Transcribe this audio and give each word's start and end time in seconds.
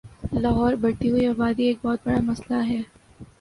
لاہور 0.41 0.73
بڑھتی 0.81 1.07
ہوئی 1.09 1.25
آبادی 1.27 1.63
ایک 1.67 1.77
بہت 1.83 1.99
بڑا 2.05 2.19
مسلہ 2.29 2.59
ہے 2.69 2.81